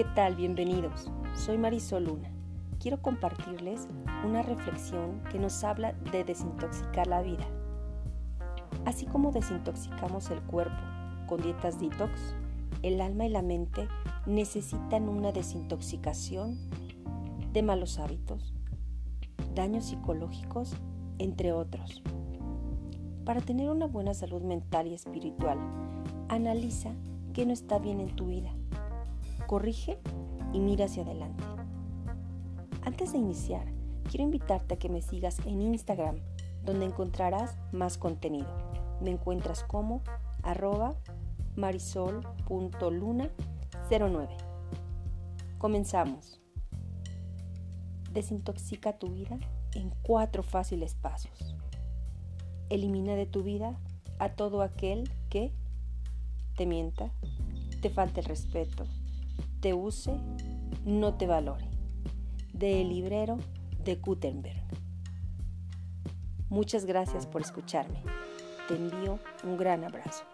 [0.00, 0.34] ¿qué tal?
[0.34, 1.10] Bienvenidos.
[1.34, 2.30] Soy Marisol Luna.
[2.78, 3.86] Quiero compartirles
[4.24, 7.46] una reflexión que nos habla de desintoxicar la vida.
[8.86, 10.80] Así como desintoxicamos el cuerpo
[11.26, 12.34] con dietas detox,
[12.80, 13.88] el alma y la mente
[14.24, 16.56] necesitan una desintoxicación
[17.52, 18.54] de malos hábitos,
[19.54, 20.72] daños psicológicos,
[21.18, 22.02] entre otros.
[23.26, 25.58] Para tener una buena salud mental y espiritual,
[26.30, 26.88] analiza
[27.34, 28.50] qué no está bien en tu vida.
[29.50, 29.98] Corrige
[30.52, 31.42] y mira hacia adelante.
[32.82, 33.66] Antes de iniciar,
[34.08, 36.20] quiero invitarte a que me sigas en Instagram,
[36.62, 38.46] donde encontrarás más contenido.
[39.00, 40.02] Me encuentras como
[40.44, 40.94] arroba
[41.56, 44.28] marisol.luna09.
[45.58, 46.40] Comenzamos.
[48.12, 49.36] Desintoxica tu vida
[49.74, 51.56] en cuatro fáciles pasos.
[52.68, 53.80] Elimina de tu vida
[54.20, 55.52] a todo aquel que
[56.56, 57.10] te mienta,
[57.82, 58.86] te falte el respeto,
[59.60, 60.12] te use,
[60.84, 61.68] no te valore.
[62.52, 63.38] De El librero
[63.84, 64.62] de Gutenberg.
[66.48, 68.02] Muchas gracias por escucharme.
[68.68, 70.24] Te envío un gran abrazo.